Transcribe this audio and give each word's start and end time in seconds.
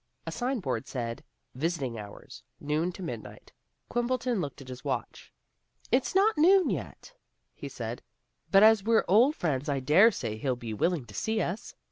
A 0.25 0.31
signboard 0.31 0.87
said: 0.87 1.23
Visiting 1.53 1.99
Hours, 1.99 2.41
Noon 2.59 2.91
to 2.93 3.03
Midnight. 3.03 3.51
Quimbleton 3.87 4.41
looked 4.41 4.59
at 4.59 4.67
his 4.67 4.83
watch. 4.83 5.31
"It's 5.91 6.15
not 6.15 6.39
noon 6.39 6.71
yet," 6.71 7.13
he 7.53 7.69
said, 7.69 8.01
"but 8.49 8.63
as 8.63 8.81
we're 8.83 9.05
old 9.07 9.35
friends 9.35 9.69
I 9.69 9.79
dare 9.79 10.09
say 10.09 10.37
he'll 10.37 10.55
be 10.55 10.73
willing 10.73 11.05
to 11.05 11.13
see 11.13 11.39
us." 11.39 11.75